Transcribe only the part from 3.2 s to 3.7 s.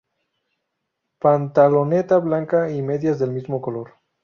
mismo